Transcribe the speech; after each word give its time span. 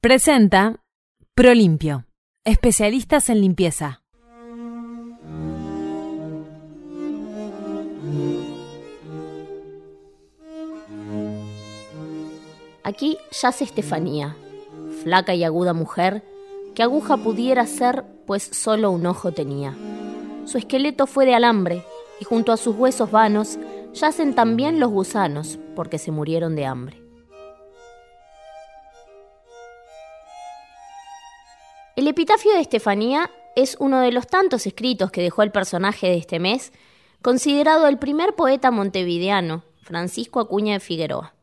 Presenta 0.00 0.76
Prolimpio, 1.34 2.04
especialistas 2.44 3.30
en 3.30 3.40
limpieza. 3.40 4.04
Aquí 12.84 13.18
yace 13.42 13.64
Estefanía, 13.64 14.36
flaca 15.02 15.34
y 15.34 15.42
aguda 15.42 15.72
mujer, 15.72 16.22
que 16.76 16.84
aguja 16.84 17.16
pudiera 17.16 17.66
ser, 17.66 18.04
pues 18.24 18.44
solo 18.44 18.92
un 18.92 19.04
ojo 19.04 19.32
tenía. 19.32 19.74
Su 20.44 20.58
esqueleto 20.58 21.08
fue 21.08 21.26
de 21.26 21.34
alambre, 21.34 21.82
y 22.20 22.24
junto 22.24 22.52
a 22.52 22.56
sus 22.56 22.76
huesos 22.76 23.10
vanos 23.10 23.58
yacen 23.94 24.36
también 24.36 24.78
los 24.78 24.92
gusanos, 24.92 25.58
porque 25.74 25.98
se 25.98 26.12
murieron 26.12 26.54
de 26.54 26.66
hambre. 26.66 27.07
El 32.08 32.12
epitafio 32.12 32.54
de 32.54 32.60
Estefanía 32.60 33.30
es 33.54 33.76
uno 33.80 34.00
de 34.00 34.12
los 34.12 34.26
tantos 34.26 34.66
escritos 34.66 35.10
que 35.10 35.20
dejó 35.20 35.42
el 35.42 35.50
personaje 35.50 36.06
de 36.06 36.16
este 36.16 36.40
mes, 36.40 36.72
considerado 37.20 37.86
el 37.86 37.98
primer 37.98 38.34
poeta 38.34 38.70
montevideano, 38.70 39.62
Francisco 39.82 40.40
Acuña 40.40 40.72
de 40.72 40.80
Figueroa. 40.80 41.34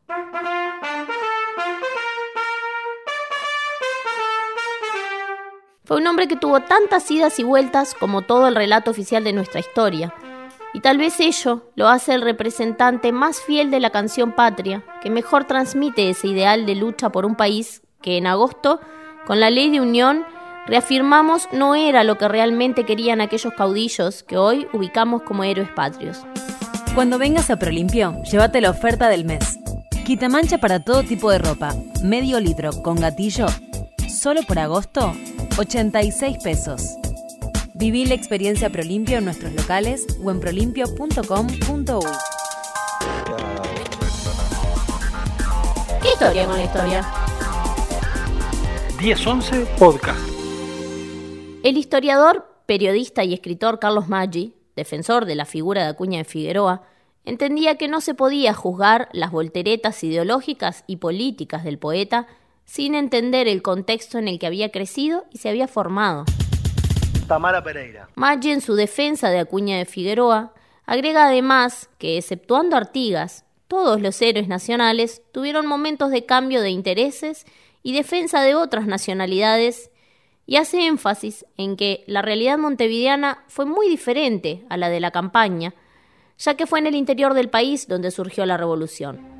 Fue 5.84 5.98
un 5.98 6.06
hombre 6.08 6.26
que 6.26 6.34
tuvo 6.34 6.58
tantas 6.62 7.08
idas 7.12 7.38
y 7.38 7.44
vueltas 7.44 7.94
como 7.94 8.22
todo 8.22 8.48
el 8.48 8.56
relato 8.56 8.90
oficial 8.90 9.22
de 9.22 9.34
nuestra 9.34 9.60
historia, 9.60 10.12
y 10.74 10.80
tal 10.80 10.98
vez 10.98 11.20
ello 11.20 11.70
lo 11.76 11.86
hace 11.86 12.12
el 12.12 12.22
representante 12.22 13.12
más 13.12 13.40
fiel 13.40 13.70
de 13.70 13.78
la 13.78 13.90
canción 13.90 14.32
patria, 14.32 14.82
que 15.00 15.10
mejor 15.10 15.44
transmite 15.44 16.10
ese 16.10 16.26
ideal 16.26 16.66
de 16.66 16.74
lucha 16.74 17.10
por 17.10 17.24
un 17.24 17.36
país 17.36 17.82
que 18.02 18.16
en 18.16 18.26
agosto, 18.26 18.80
con 19.28 19.38
la 19.38 19.50
ley 19.50 19.70
de 19.70 19.80
unión, 19.80 20.26
reafirmamos 20.66 21.48
no 21.52 21.74
era 21.74 22.04
lo 22.04 22.18
que 22.18 22.28
realmente 22.28 22.84
querían 22.84 23.20
aquellos 23.20 23.52
caudillos 23.54 24.22
que 24.22 24.36
hoy 24.36 24.66
ubicamos 24.72 25.22
como 25.22 25.44
héroes 25.44 25.70
patrios. 25.70 26.24
Cuando 26.94 27.18
vengas 27.18 27.50
a 27.50 27.58
Prolimpio, 27.58 28.22
llévate 28.22 28.60
la 28.60 28.70
oferta 28.70 29.08
del 29.08 29.24
mes. 29.24 29.58
Quita 30.04 30.28
mancha 30.28 30.58
para 30.58 30.80
todo 30.80 31.02
tipo 31.02 31.30
de 31.30 31.38
ropa, 31.38 31.74
medio 32.02 32.40
litro 32.40 32.70
con 32.82 32.96
gatillo, 32.96 33.46
solo 34.08 34.42
por 34.42 34.58
agosto, 34.58 35.12
86 35.58 36.38
pesos. 36.42 36.96
Viví 37.74 38.06
la 38.06 38.14
experiencia 38.14 38.70
Prolimpio 38.70 39.18
en 39.18 39.24
nuestros 39.26 39.52
locales 39.52 40.06
o 40.24 40.30
en 40.30 40.40
prolimpio.com.uy. 40.40 42.06
¿Qué 46.00 46.08
historia 46.08 46.46
con 46.46 46.56
la 46.56 46.64
historia? 46.64 47.04
1011 48.98 49.66
Podcast. 49.78 50.35
El 51.66 51.78
historiador, 51.78 52.46
periodista 52.66 53.24
y 53.24 53.34
escritor 53.34 53.80
Carlos 53.80 54.06
Maggi, 54.06 54.54
defensor 54.76 55.24
de 55.24 55.34
la 55.34 55.44
figura 55.44 55.82
de 55.82 55.88
Acuña 55.88 56.18
de 56.18 56.24
Figueroa, 56.24 56.82
entendía 57.24 57.74
que 57.74 57.88
no 57.88 58.00
se 58.00 58.14
podía 58.14 58.54
juzgar 58.54 59.08
las 59.12 59.32
volteretas 59.32 60.04
ideológicas 60.04 60.84
y 60.86 60.98
políticas 60.98 61.64
del 61.64 61.80
poeta 61.80 62.28
sin 62.64 62.94
entender 62.94 63.48
el 63.48 63.62
contexto 63.62 64.16
en 64.16 64.28
el 64.28 64.38
que 64.38 64.46
había 64.46 64.70
crecido 64.70 65.24
y 65.32 65.38
se 65.38 65.48
había 65.48 65.66
formado. 65.66 66.24
Tamara 67.26 67.64
Pereira. 67.64 68.10
Maggi, 68.14 68.52
en 68.52 68.60
su 68.60 68.76
defensa 68.76 69.30
de 69.30 69.40
Acuña 69.40 69.76
de 69.76 69.86
Figueroa, 69.86 70.54
agrega 70.84 71.26
además 71.26 71.90
que, 71.98 72.16
exceptuando 72.16 72.76
Artigas, 72.76 73.44
todos 73.66 74.00
los 74.00 74.22
héroes 74.22 74.46
nacionales 74.46 75.20
tuvieron 75.32 75.66
momentos 75.66 76.12
de 76.12 76.26
cambio 76.26 76.62
de 76.62 76.70
intereses 76.70 77.44
y 77.82 77.92
defensa 77.92 78.42
de 78.42 78.54
otras 78.54 78.86
nacionalidades 78.86 79.90
y 80.46 80.56
hace 80.56 80.86
énfasis 80.86 81.44
en 81.56 81.76
que 81.76 82.04
la 82.06 82.22
realidad 82.22 82.58
montevideana 82.58 83.44
fue 83.48 83.66
muy 83.66 83.88
diferente 83.88 84.64
a 84.68 84.76
la 84.76 84.88
de 84.88 85.00
la 85.00 85.10
campaña, 85.10 85.74
ya 86.38 86.54
que 86.54 86.66
fue 86.66 86.78
en 86.78 86.86
el 86.86 86.94
interior 86.94 87.34
del 87.34 87.50
país 87.50 87.88
donde 87.88 88.10
surgió 88.10 88.46
la 88.46 88.56
revolución. 88.56 89.34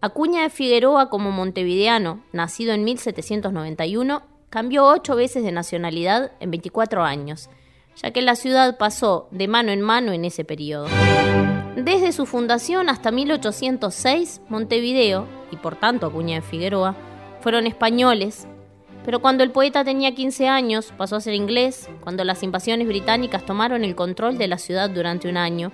Acuña 0.00 0.42
de 0.42 0.50
Figueroa 0.50 1.10
como 1.10 1.32
montevideano, 1.32 2.22
nacido 2.32 2.72
en 2.72 2.84
1791, 2.84 4.22
cambió 4.50 4.86
ocho 4.86 5.16
veces 5.16 5.42
de 5.42 5.52
nacionalidad 5.52 6.32
en 6.40 6.50
24 6.50 7.04
años, 7.04 7.50
ya 8.02 8.10
que 8.10 8.22
la 8.22 8.36
ciudad 8.36 8.78
pasó 8.78 9.28
de 9.30 9.48
mano 9.48 9.72
en 9.72 9.80
mano 9.80 10.12
en 10.12 10.24
ese 10.24 10.44
periodo. 10.44 10.88
Desde 11.76 12.12
su 12.12 12.26
fundación 12.26 12.88
hasta 12.88 13.10
1806, 13.10 14.40
Montevideo, 14.48 15.26
y 15.50 15.56
por 15.56 15.76
tanto 15.76 16.06
Acuña 16.06 16.36
de 16.36 16.42
Figueroa, 16.42 16.96
fueron 17.40 17.66
españoles, 17.66 18.46
pero 19.04 19.20
cuando 19.20 19.44
el 19.44 19.52
poeta 19.52 19.84
tenía 19.84 20.14
15 20.14 20.48
años 20.48 20.92
pasó 20.96 21.16
a 21.16 21.20
ser 21.20 21.34
inglés, 21.34 21.88
cuando 22.00 22.24
las 22.24 22.42
invasiones 22.42 22.86
británicas 22.88 23.44
tomaron 23.44 23.84
el 23.84 23.94
control 23.94 24.38
de 24.38 24.48
la 24.48 24.58
ciudad 24.58 24.90
durante 24.90 25.28
un 25.28 25.36
año, 25.36 25.72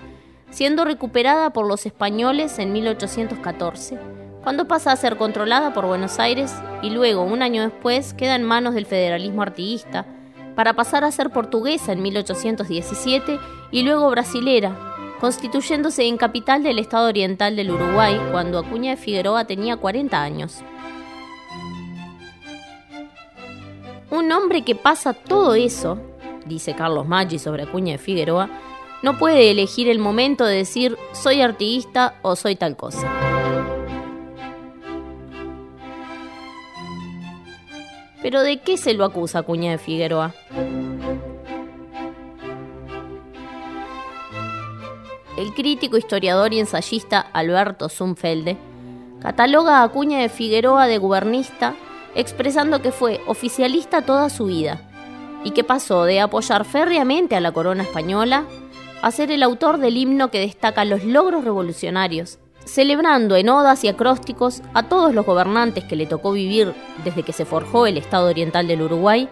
siendo 0.51 0.85
recuperada 0.85 1.51
por 1.51 1.67
los 1.67 1.87
españoles 1.87 2.59
en 2.59 2.73
1814 2.73 4.24
cuando 4.45 4.69
pasa 4.69 4.93
a 4.93 4.97
ser 4.97 5.17
controlada 5.17 5.73
por 5.73 5.87
Buenos 5.87 6.19
Aires 6.19 6.55
y 6.83 6.91
luego, 6.91 7.25
un 7.25 7.43
año 7.43 7.63
después, 7.63 8.13
queda 8.13 8.37
en 8.37 8.45
manos 8.45 8.75
del 8.75 8.85
federalismo 8.85 9.41
artiguista, 9.41 10.05
para 10.55 10.75
pasar 10.75 11.03
a 11.03 11.11
ser 11.11 11.31
portuguesa 11.31 11.93
en 11.93 12.03
1817 12.03 13.41
y 13.73 13.83
luego 13.83 14.11
brasilera, 14.11 14.77
constituyéndose 15.19 16.05
en 16.05 16.19
capital 16.19 16.63
del 16.63 16.79
estado 16.79 17.09
oriental 17.09 17.57
del 17.57 17.71
Uruguay 17.71 18.21
cuando 18.31 18.59
Acuña 18.59 18.91
de 18.91 18.97
Figueroa 18.99 19.47
tenía 19.47 19.79
40 19.79 20.23
años. 20.23 20.63
Un 24.11 24.31
hombre 24.31 24.63
que 24.63 24.75
pasa 24.75 25.15
todo 25.15 25.55
eso, 25.55 25.99
dice 26.45 26.75
Carlos 26.75 27.09
Maggi 27.09 27.39
sobre 27.39 27.63
Acuña 27.63 27.93
de 27.93 27.99
Figueroa, 27.99 28.51
no 29.03 29.19
puede 29.19 29.51
elegir 29.51 29.89
el 29.89 29.99
momento 29.99 30.45
de 30.45 30.59
decir 30.59 30.99
soy 31.13 31.41
artiguista 31.41 32.15
o 32.23 32.37
soy 32.37 32.57
tal 32.57 32.77
cosa. 32.77 33.34
Pero 38.25 38.41
¿de 38.41 38.57
qué 38.57 38.79
se 38.79 38.95
lo 38.95 39.05
acusa 39.05 39.41
Acuña 39.41 39.73
de 39.73 39.77
Figueroa? 39.77 40.35
El 45.37 45.53
crítico, 45.53 45.99
historiador 45.99 46.55
y 46.55 46.59
ensayista 46.59 47.21
Alberto 47.21 47.91
Zumfelde 47.91 48.57
cataloga 49.21 49.81
a 49.81 49.83
Acuña 49.83 50.21
de 50.21 50.31
Figueroa 50.31 50.87
de 50.87 50.97
gubernista, 50.97 51.75
expresando 52.15 52.81
que 52.81 52.93
fue 52.93 53.21
oficialista 53.27 54.01
toda 54.01 54.31
su 54.31 54.47
vida 54.47 54.81
y 55.45 55.51
que 55.51 55.63
pasó 55.63 56.05
de 56.05 56.21
apoyar 56.21 56.65
férreamente 56.65 57.37
a 57.37 57.41
la 57.41 57.53
corona 57.53 57.83
española 57.83 58.47
a 59.03 59.11
ser 59.11 59.33
el 59.33 59.43
autor 59.43 59.77
del 59.77 59.99
himno 59.99 60.31
que 60.31 60.41
destaca 60.41 60.87
los 60.87 61.05
logros 61.05 61.45
revolucionarios 61.45 62.39
celebrando 62.65 63.37
en 63.37 63.49
odas 63.49 63.85
y 63.85 63.89
acrósticos 63.89 64.63
a 64.73 64.85
todos 64.85 65.15
los 65.15 65.27
gobernantes 65.27 65.85
que 65.85 65.97
le 65.97 66.07
tocó 66.07 66.33
vivir 66.33 66.75
desde 67.05 67.23
que 67.23 67.33
se 67.33 67.45
forjó 67.45 67.87
el 67.87 67.97
Estado 67.97 68.29
Oriental 68.29 68.67
del 68.67 68.83
Uruguay, 68.83 69.29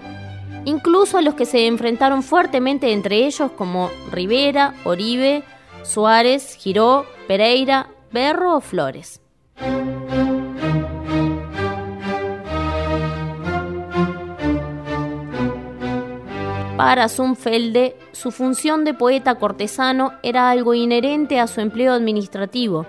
incluso 0.64 1.18
a 1.18 1.22
los 1.22 1.34
que 1.34 1.46
se 1.46 1.66
enfrentaron 1.66 2.22
fuertemente 2.22 2.92
entre 2.92 3.26
ellos 3.26 3.50
como 3.52 3.90
Rivera, 4.10 4.74
Oribe, 4.84 5.42
Suárez, 5.82 6.56
Giró, 6.56 7.06
Pereira, 7.26 7.88
Berro 8.12 8.56
o 8.56 8.60
Flores. 8.60 9.20
Para 16.76 17.08
Zumfelde, 17.08 17.96
su 18.10 18.32
función 18.32 18.84
de 18.84 18.92
poeta 18.92 19.36
cortesano 19.36 20.14
era 20.24 20.50
algo 20.50 20.74
inherente 20.74 21.38
a 21.38 21.46
su 21.46 21.60
empleo 21.60 21.92
administrativo, 21.92 22.86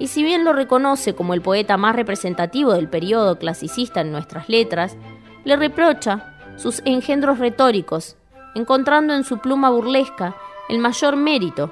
y 0.00 0.08
si 0.08 0.24
bien 0.24 0.44
lo 0.44 0.54
reconoce 0.54 1.14
como 1.14 1.34
el 1.34 1.42
poeta 1.42 1.76
más 1.76 1.94
representativo 1.94 2.72
del 2.72 2.88
periodo 2.88 3.38
clasicista 3.38 4.00
en 4.00 4.10
nuestras 4.10 4.48
letras, 4.48 4.96
le 5.44 5.56
reprocha 5.56 6.38
sus 6.56 6.80
engendros 6.86 7.38
retóricos, 7.38 8.16
encontrando 8.54 9.14
en 9.14 9.24
su 9.24 9.38
pluma 9.38 9.68
burlesca 9.68 10.34
el 10.70 10.78
mayor 10.78 11.16
mérito, 11.16 11.70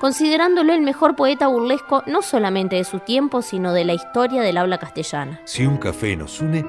considerándolo 0.00 0.72
el 0.72 0.80
mejor 0.80 1.14
poeta 1.14 1.46
burlesco 1.46 2.02
no 2.06 2.20
solamente 2.20 2.76
de 2.76 2.84
su 2.84 2.98
tiempo, 2.98 3.42
sino 3.42 3.72
de 3.72 3.84
la 3.84 3.94
historia 3.94 4.42
del 4.42 4.58
habla 4.58 4.78
castellana. 4.78 5.40
Si 5.44 5.64
un 5.64 5.76
café 5.76 6.16
nos 6.16 6.40
une, 6.40 6.66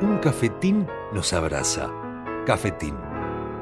un 0.00 0.18
cafetín 0.18 0.88
nos 1.12 1.32
abraza. 1.32 1.88
Cafetín. 2.46 2.96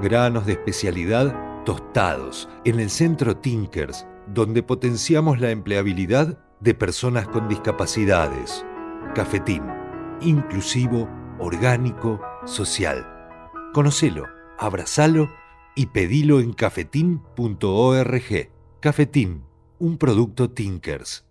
Granos 0.01 0.47
de 0.47 0.53
especialidad 0.53 1.35
tostados 1.65 2.49
en 2.65 2.81
el 2.81 2.89
centro 2.89 3.37
Tinkers, 3.37 4.07
donde 4.27 4.63
potenciamos 4.63 5.41
la 5.41 5.51
empleabilidad 5.51 6.39
de 6.61 6.75
personas 6.75 7.29
con 7.29 7.49
discapacidades. 7.49 8.65
Cafetín. 9.15 9.63
inclusivo, 10.21 11.09
orgánico, 11.39 12.21
social. 12.47 13.07
Conocelo, 13.75 14.25
abrazalo 14.59 15.29
y 15.75 15.87
pedilo 15.87 16.41
en 16.41 16.55
cafetín.org. 16.55 18.51
Cafetín, 18.81 19.45
un 19.79 19.99
producto 19.99 20.51
Tinkers. 20.51 21.26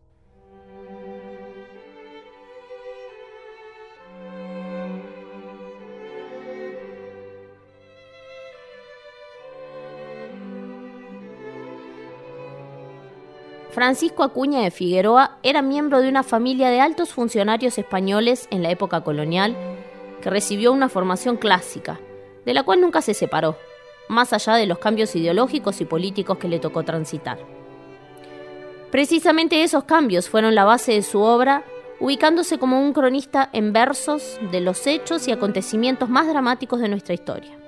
Francisco 13.75 14.24
Acuña 14.24 14.62
de 14.62 14.72
Figueroa 14.72 15.38
era 15.44 15.62
miembro 15.62 16.00
de 16.00 16.07
una 16.07 16.24
familia 16.24 16.69
de 16.69 16.80
altos 16.80 17.12
funcionarios 17.12 17.77
españoles 17.77 18.48
en 18.50 18.63
la 18.63 18.72
época 18.72 19.01
colonial 19.01 19.54
que 20.22 20.30
recibió 20.30 20.72
una 20.72 20.88
formación 20.88 21.36
clásica, 21.36 22.00
de 22.45 22.54
la 22.54 22.63
cual 22.63 22.80
nunca 22.80 23.01
se 23.01 23.13
separó, 23.13 23.57
más 24.07 24.31
allá 24.31 24.54
de 24.54 24.66
los 24.66 24.77
cambios 24.77 25.13
ideológicos 25.18 25.81
y 25.81 25.86
políticos 25.86 26.38
que 26.38 26.48
le 26.48 26.60
tocó 26.60 26.83
transitar. 26.83 27.38
Precisamente 28.92 29.62
esos 29.62 29.83
cambios 29.83 30.30
fueron 30.30 30.56
la 30.56 30.63
base 30.63 30.94
de 30.94 31.01
su 31.01 31.19
obra, 31.19 31.66
ubicándose 32.00 32.57
como 32.57 32.81
un 32.81 32.94
cronista 32.94 33.50
en 33.51 33.74
versos 33.74 34.39
de 34.54 34.62
los 34.62 34.88
hechos 34.88 35.27
y 35.27 35.33
acontecimientos 35.33 36.07
más 36.07 36.30
dramáticos 36.30 36.80
de 36.80 36.88
nuestra 36.88 37.13
historia. 37.13 37.64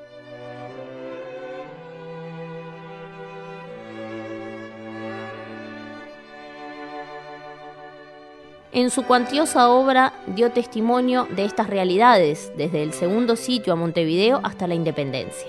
En 8.77 8.91
su 8.91 9.01
cuantiosa 9.01 9.71
obra 9.71 10.13
dio 10.27 10.51
testimonio 10.51 11.27
de 11.35 11.45
estas 11.45 11.67
realidades, 11.67 12.51
desde 12.57 12.83
el 12.83 12.93
segundo 12.93 13.35
sitio 13.35 13.73
a 13.73 13.75
Montevideo 13.75 14.39
hasta 14.43 14.67
la 14.67 14.75
independencia. 14.75 15.47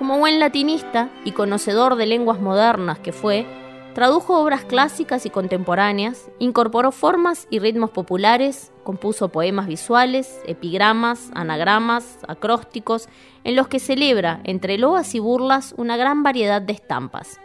Como 0.00 0.18
buen 0.18 0.40
latinista 0.40 1.10
y 1.24 1.30
conocedor 1.30 1.94
de 1.94 2.06
lenguas 2.06 2.40
modernas 2.40 2.98
que 2.98 3.12
fue, 3.12 3.46
Tradujo 3.94 4.40
obras 4.40 4.64
clásicas 4.64 5.24
y 5.24 5.30
contemporáneas, 5.30 6.28
incorporó 6.40 6.90
formas 6.90 7.46
y 7.48 7.60
ritmos 7.60 7.90
populares, 7.90 8.72
compuso 8.84 9.30
poemas 9.30 9.66
visuales, 9.66 10.40
epigramas, 10.46 11.30
anagramas, 11.34 12.18
acrósticos, 12.28 13.08
en 13.42 13.56
los 13.56 13.66
que 13.66 13.80
celebra, 13.80 14.40
entre 14.44 14.78
loas 14.78 15.14
y 15.14 15.18
burlas, 15.18 15.74
una 15.76 15.96
gran 15.96 16.22
variedad 16.22 16.62
de 16.62 16.74
estampas. 16.74 17.40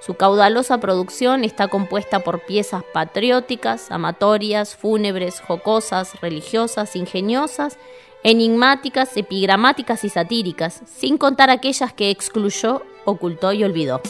Su 0.00 0.14
caudalosa 0.14 0.78
producción 0.78 1.44
está 1.44 1.68
compuesta 1.68 2.20
por 2.20 2.40
piezas 2.40 2.82
patrióticas, 2.92 3.90
amatorias, 3.90 4.74
fúnebres, 4.74 5.40
jocosas, 5.40 6.18
religiosas, 6.22 6.96
ingeniosas, 6.96 7.78
enigmáticas, 8.24 9.16
epigramáticas 9.16 10.04
y 10.04 10.08
satíricas, 10.08 10.82
sin 10.86 11.18
contar 11.18 11.50
aquellas 11.50 11.92
que 11.92 12.10
excluyó, 12.10 12.82
ocultó 13.04 13.52
y 13.52 13.62
olvidó. 13.62 14.00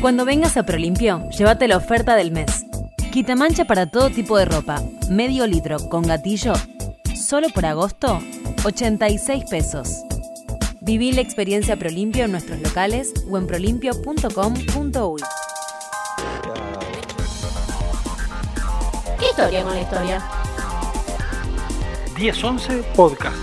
Cuando 0.00 0.24
vengas 0.24 0.56
a 0.56 0.64
Prolimpio, 0.64 1.28
llévate 1.30 1.68
la 1.68 1.76
oferta 1.76 2.16
del 2.16 2.32
mes. 2.32 2.64
Quita 3.12 3.34
mancha 3.34 3.64
para 3.64 3.86
todo 3.86 4.10
tipo 4.10 4.36
de 4.36 4.44
ropa, 4.44 4.82
medio 5.10 5.46
litro 5.46 5.88
con 5.88 6.02
gatillo, 6.02 6.52
solo 7.16 7.48
por 7.48 7.64
agosto, 7.64 8.20
86 8.64 9.44
pesos. 9.48 10.02
Viví 10.82 11.12
la 11.12 11.22
experiencia 11.22 11.76
Prolimpio 11.76 12.26
en 12.26 12.32
nuestros 12.32 12.60
locales 12.60 13.14
o 13.30 13.38
en 13.38 13.46
prolimpio.com.uy. 13.46 15.22
¿Qué 19.18 19.30
historia 19.30 19.62
con 19.64 19.72
la 19.72 19.80
historia? 19.80 20.22
1011 22.18 22.84
Podcast. 22.94 23.36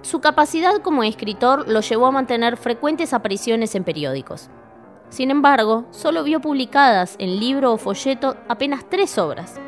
Su 0.00 0.20
capacidad 0.20 0.80
como 0.82 1.04
escritor 1.04 1.68
lo 1.68 1.80
llevó 1.80 2.06
a 2.06 2.10
mantener 2.10 2.56
frecuentes 2.56 3.12
apariciones 3.12 3.74
en 3.74 3.84
periódicos. 3.84 4.50
Sin 5.12 5.30
embargo, 5.30 5.84
solo 5.90 6.24
vio 6.24 6.40
publicadas 6.40 7.16
en 7.18 7.38
libro 7.38 7.74
o 7.74 7.76
folleto 7.76 8.34
apenas 8.48 8.88
tres 8.88 9.18
obras. 9.18 9.60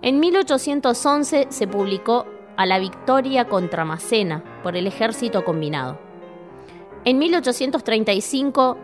En 0.00 0.20
1811 0.20 1.48
se 1.50 1.66
publicó 1.66 2.24
A 2.56 2.66
la 2.66 2.78
victoria 2.78 3.48
contra 3.48 3.84
Macena 3.84 4.44
por 4.62 4.76
el 4.76 4.86
ejército 4.86 5.44
combinado. 5.44 5.98
En 7.04 7.18
1835, 7.18 8.78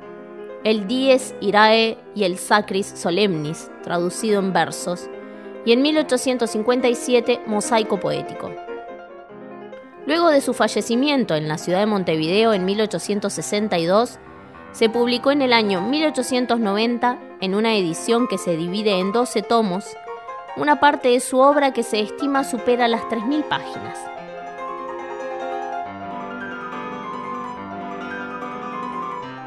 el 0.64 0.88
Dies 0.88 1.36
Irae 1.40 1.96
y 2.16 2.24
el 2.24 2.36
Sacris 2.36 2.88
Solemnis, 2.96 3.70
traducido 3.84 4.40
en 4.40 4.52
versos, 4.52 5.08
y 5.64 5.70
en 5.70 5.82
1857, 5.82 7.42
Mosaico 7.46 8.00
Poético. 8.00 8.50
Luego 10.04 10.30
de 10.30 10.40
su 10.40 10.52
fallecimiento 10.52 11.36
en 11.36 11.46
la 11.46 11.58
ciudad 11.58 11.78
de 11.78 11.86
Montevideo 11.86 12.54
en 12.54 12.64
1862, 12.64 14.18
se 14.78 14.88
publicó 14.88 15.32
en 15.32 15.42
el 15.42 15.52
año 15.52 15.80
1890, 15.80 17.18
en 17.40 17.56
una 17.56 17.74
edición 17.74 18.28
que 18.28 18.38
se 18.38 18.56
divide 18.56 19.00
en 19.00 19.10
12 19.10 19.42
tomos, 19.42 19.84
una 20.56 20.78
parte 20.78 21.08
de 21.08 21.18
su 21.18 21.40
obra 21.40 21.72
que 21.72 21.82
se 21.82 21.98
estima 21.98 22.44
supera 22.44 22.86
las 22.86 23.02
3.000 23.06 23.42
páginas. 23.48 23.98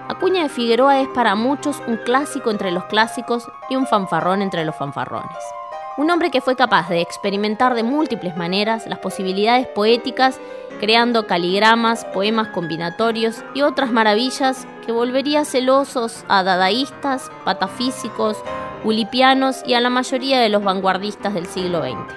Acuña 0.09 0.43
de 0.43 0.49
Figueroa 0.49 0.99
es 0.99 1.07
para 1.07 1.35
muchos 1.35 1.81
un 1.87 1.95
clásico 1.95 2.51
entre 2.51 2.71
los 2.71 2.83
clásicos 2.87 3.49
y 3.69 3.77
un 3.77 3.87
fanfarrón 3.87 4.41
entre 4.41 4.65
los 4.65 4.75
fanfarrones. 4.75 5.60
Un 6.01 6.09
hombre 6.09 6.31
que 6.31 6.41
fue 6.41 6.55
capaz 6.55 6.89
de 6.89 6.99
experimentar 6.99 7.75
de 7.75 7.83
múltiples 7.83 8.35
maneras 8.35 8.87
las 8.87 8.97
posibilidades 8.97 9.67
poéticas, 9.67 10.39
creando 10.79 11.27
caligramas, 11.27 12.05
poemas 12.05 12.47
combinatorios 12.47 13.43
y 13.53 13.61
otras 13.61 13.91
maravillas 13.91 14.65
que 14.83 14.91
volvería 14.91 15.45
celosos 15.45 16.25
a 16.27 16.41
dadaístas, 16.41 17.29
patafísicos, 17.45 18.35
ulipianos 18.83 19.61
y 19.63 19.75
a 19.75 19.79
la 19.79 19.91
mayoría 19.91 20.39
de 20.39 20.49
los 20.49 20.63
vanguardistas 20.63 21.35
del 21.35 21.45
siglo 21.45 21.83
XX. 21.83 22.15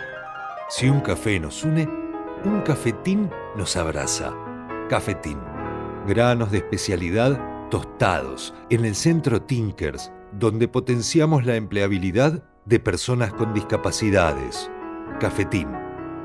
Si 0.71 0.89
un 0.89 1.03
café 1.03 1.39
nos 1.39 1.63
une, 1.63 1.87
un 2.43 2.63
cafetín 2.63 3.31
nos 3.55 3.77
abraza. 3.77 4.33
Cafetín. 4.89 5.39
Granos 6.07 6.51
de 6.51 6.57
especialidad 6.57 7.39
tostados 7.69 8.55
en 8.71 8.87
el 8.87 8.95
centro 8.95 9.43
Tinkers, 9.43 10.11
donde 10.33 10.69
potenciamos 10.69 11.45
la 11.45 11.57
empleabilidad 11.57 12.43
de 12.67 12.81
personas 12.81 13.33
con 13.33 13.53
discapacidades. 13.53 14.71
Cafetín, 15.21 15.69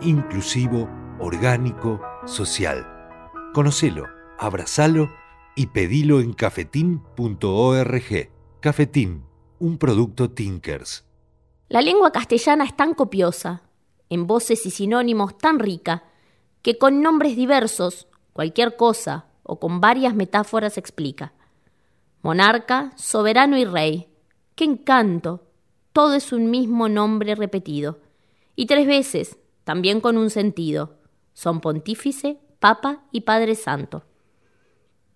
inclusivo, 0.01 0.89
orgánico, 1.19 2.01
social. 2.25 2.88
Conocelo, 3.53 4.05
abrazalo 4.38 5.10
y 5.55 5.67
pedilo 5.67 6.22
en 6.22 6.34
cafetín.org. 6.34 8.29
Cafetín, 8.62 9.25
un 9.60 9.77
producto 9.77 10.31
Tinkers. 10.31 11.05
La 11.67 11.81
lengua 11.81 12.12
castellana 12.12 12.63
es 12.63 12.75
tan 12.75 12.93
copiosa, 12.93 13.63
en 14.10 14.25
voces 14.25 14.65
y 14.65 14.72
sinónimos 14.72 15.38
tan 15.38 15.60
rica, 15.60 16.03
que 16.62 16.77
con 16.77 17.01
nombres 17.01 17.36
diversos, 17.36 18.08
cualquier 18.34 18.75
cosa 18.75 19.25
o 19.43 19.60
con 19.60 19.81
varias 19.81 20.15
metáforas 20.15 20.77
explica. 20.77 21.34
Monarca, 22.22 22.91
soberano 22.96 23.58
y 23.58 23.65
rey. 23.65 24.10
¡Qué 24.55 24.65
encanto! 24.65 25.49
Todo 26.00 26.13
es 26.13 26.32
un 26.32 26.50
mismo 26.50 26.88
nombre 26.88 27.36
repetido, 27.36 28.00
y 28.56 28.68
tres 28.68 28.88
veces, 28.88 29.38
también 29.65 30.00
con 30.00 30.15
un 30.15 30.29
sentido. 30.29 30.96
Son 31.34 31.60
pontífice, 31.60 32.39
papa 32.62 33.03
y 33.12 33.22
padre 33.22 33.53
santo. 33.53 34.06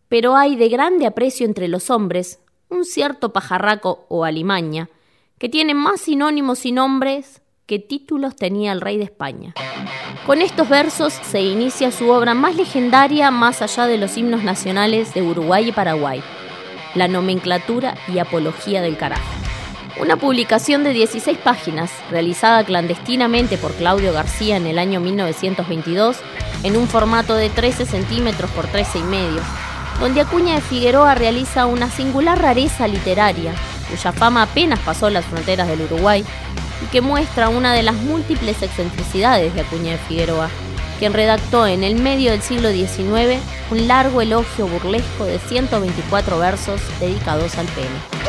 Pero 0.09 0.35
hay 0.35 0.57
de 0.57 0.67
grande 0.67 1.05
aprecio 1.05 1.45
entre 1.45 1.69
los 1.69 1.89
hombres 1.89 2.41
un 2.67 2.83
cierto 2.83 3.31
pajarraco 3.31 4.05
o 4.09 4.25
alimaña, 4.25 4.89
que 5.37 5.47
tiene 5.47 5.73
más 5.73 6.01
sinónimos 6.01 6.65
y 6.65 6.73
nombres 6.73 7.41
que 7.65 7.79
títulos 7.79 8.35
tenía 8.35 8.73
el 8.73 8.81
rey 8.81 8.97
de 8.97 9.05
España. 9.05 9.53
Con 10.25 10.41
estos 10.41 10.67
versos 10.67 11.13
se 11.13 11.43
inicia 11.43 11.93
su 11.93 12.09
obra 12.09 12.33
más 12.33 12.57
legendaria 12.57 13.31
más 13.31 13.61
allá 13.61 13.87
de 13.87 13.97
los 13.97 14.17
himnos 14.17 14.43
nacionales 14.43 15.13
de 15.13 15.21
Uruguay 15.21 15.69
y 15.69 15.71
Paraguay, 15.71 16.21
la 16.93 17.07
nomenclatura 17.07 17.95
y 18.13 18.19
apología 18.19 18.81
del 18.81 18.97
carajo. 18.97 19.42
Una 19.99 20.17
publicación 20.17 20.83
de 20.83 20.91
16 20.91 21.37
páginas, 21.37 21.91
realizada 22.09 22.63
clandestinamente 22.63 23.59
por 23.59 23.73
Claudio 23.73 24.11
García 24.11 24.57
en 24.57 24.65
el 24.65 24.79
año 24.79 24.99
1922, 24.99 26.17
en 26.63 26.77
un 26.77 26.87
formato 26.87 27.35
de 27.35 27.51
13 27.51 27.85
centímetros 27.85 28.49
por 28.51 28.65
13 28.65 28.99
y 28.99 29.03
medio, 29.03 29.41
donde 29.99 30.21
Acuña 30.21 30.55
de 30.55 30.61
Figueroa 30.61 31.13
realiza 31.13 31.67
una 31.67 31.91
singular 31.91 32.41
rareza 32.41 32.87
literaria, 32.87 33.53
cuya 33.87 34.11
fama 34.11 34.41
apenas 34.41 34.79
pasó 34.79 35.11
las 35.11 35.25
fronteras 35.25 35.67
del 35.67 35.81
Uruguay, 35.81 36.25
y 36.83 36.85
que 36.87 37.01
muestra 37.01 37.49
una 37.49 37.73
de 37.73 37.83
las 37.83 37.95
múltiples 37.95 38.63
excentricidades 38.63 39.53
de 39.53 39.61
Acuña 39.61 39.91
de 39.91 39.99
Figueroa, 39.99 40.49
quien 40.97 41.13
redactó 41.13 41.67
en 41.67 41.83
el 41.83 42.01
medio 42.01 42.31
del 42.31 42.41
siglo 42.41 42.71
XIX 42.71 43.39
un 43.69 43.87
largo 43.87 44.21
elogio 44.21 44.65
burlesco 44.67 45.25
de 45.25 45.37
124 45.37 46.39
versos 46.39 46.81
dedicados 46.99 47.59
al 47.59 47.67
pene. 47.67 48.22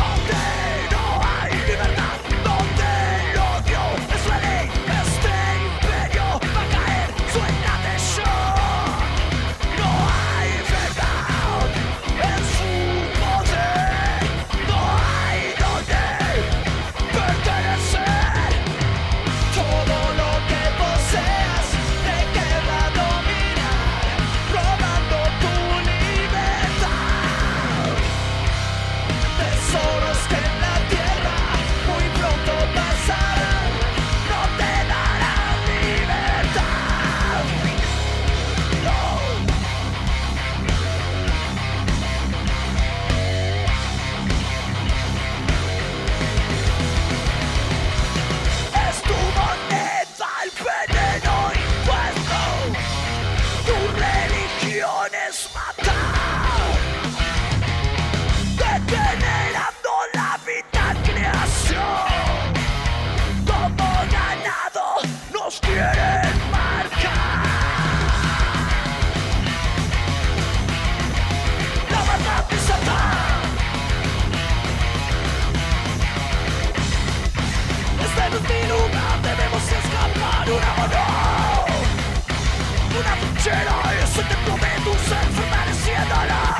natura 80.44 80.66
uma 80.76 80.86
Una 82.98 83.14
e 83.92 84.00
eu 84.00 84.06
se 84.06 84.22
te 84.22 84.36
prometo 84.44 84.90
ser 85.08 85.26
fortalecida 85.32 86.26
la 86.26 86.53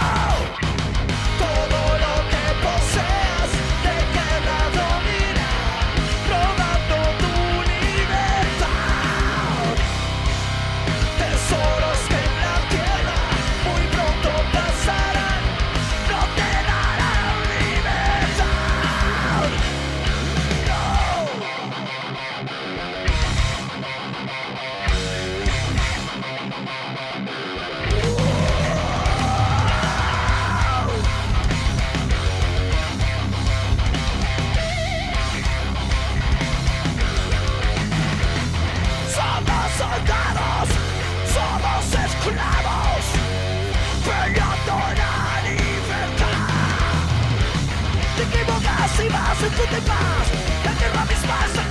passe, 49.34 49.50
tout 49.50 49.74
dépasse. 49.74 50.32
La 50.64 50.70
terreur 50.72 51.06
m'espace. 51.06 51.63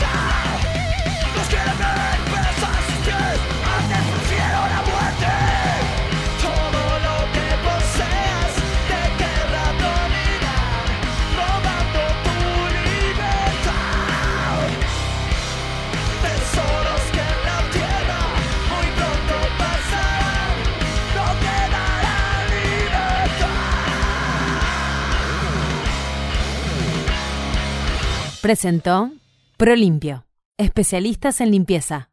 Presentó 28.44 29.10
Prolimpio, 29.56 30.26
especialistas 30.58 31.40
en 31.40 31.52
limpieza. 31.52 32.10